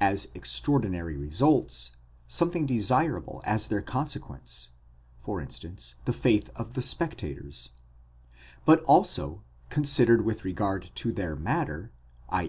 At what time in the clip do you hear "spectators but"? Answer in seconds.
6.82-8.80